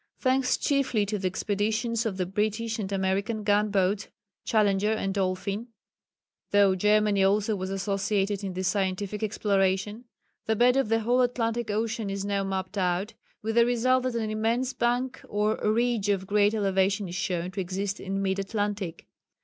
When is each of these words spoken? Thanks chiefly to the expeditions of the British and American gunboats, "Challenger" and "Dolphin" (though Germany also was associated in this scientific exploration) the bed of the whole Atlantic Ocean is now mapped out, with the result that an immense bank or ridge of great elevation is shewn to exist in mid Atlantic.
Thanks 0.17 0.57
chiefly 0.57 1.05
to 1.05 1.19
the 1.19 1.27
expeditions 1.27 2.07
of 2.07 2.17
the 2.17 2.25
British 2.25 2.79
and 2.79 2.91
American 2.91 3.43
gunboats, 3.43 4.07
"Challenger" 4.43 4.91
and 4.93 5.13
"Dolphin" 5.13 5.67
(though 6.49 6.73
Germany 6.73 7.23
also 7.23 7.55
was 7.55 7.69
associated 7.69 8.43
in 8.43 8.53
this 8.53 8.67
scientific 8.67 9.21
exploration) 9.21 10.05
the 10.47 10.55
bed 10.55 10.75
of 10.75 10.89
the 10.89 11.01
whole 11.01 11.21
Atlantic 11.21 11.69
Ocean 11.69 12.09
is 12.09 12.25
now 12.25 12.43
mapped 12.43 12.79
out, 12.79 13.13
with 13.43 13.53
the 13.53 13.63
result 13.67 14.01
that 14.01 14.15
an 14.15 14.31
immense 14.31 14.73
bank 14.73 15.21
or 15.29 15.57
ridge 15.63 16.09
of 16.09 16.25
great 16.25 16.55
elevation 16.55 17.07
is 17.07 17.13
shewn 17.13 17.51
to 17.51 17.61
exist 17.61 17.99
in 17.99 18.23
mid 18.23 18.39
Atlantic. 18.39 19.05